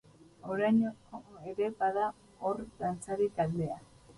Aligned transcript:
Oraino 0.53 0.93
ere 1.51 1.69
bada 1.83 2.09
hor 2.47 2.65
dantzari 2.81 3.29
taldea. 3.39 3.79